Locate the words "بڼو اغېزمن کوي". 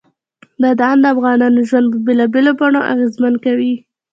2.59-3.73